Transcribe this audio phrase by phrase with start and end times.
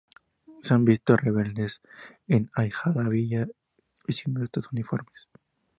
[0.61, 1.79] Se han visto rebeldes
[2.25, 3.47] en Ajdabiya
[4.07, 5.29] vistiendo estos uniformes.